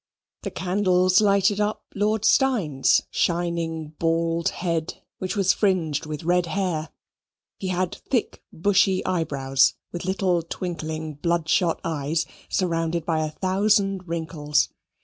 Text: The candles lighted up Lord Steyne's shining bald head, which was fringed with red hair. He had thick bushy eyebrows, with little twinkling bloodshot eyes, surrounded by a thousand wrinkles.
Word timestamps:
The 0.41 0.49
candles 0.49 1.21
lighted 1.21 1.61
up 1.61 1.83
Lord 1.93 2.25
Steyne's 2.25 3.03
shining 3.11 3.89
bald 3.99 4.49
head, 4.49 5.03
which 5.19 5.35
was 5.35 5.53
fringed 5.53 6.07
with 6.07 6.23
red 6.23 6.47
hair. 6.47 6.89
He 7.59 7.67
had 7.67 7.93
thick 8.09 8.41
bushy 8.51 9.05
eyebrows, 9.05 9.75
with 9.91 10.05
little 10.05 10.41
twinkling 10.41 11.13
bloodshot 11.21 11.79
eyes, 11.83 12.25
surrounded 12.49 13.05
by 13.05 13.23
a 13.23 13.29
thousand 13.29 14.07
wrinkles. 14.07 14.69